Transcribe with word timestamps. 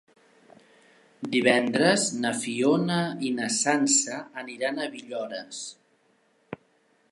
Divendres 1.35 2.05
na 2.23 2.31
Fiona 2.45 2.97
i 3.29 3.31
na 3.41 3.51
Sança 3.59 4.19
aniran 4.45 4.79
a 4.87 4.91
Villores. 4.97 5.63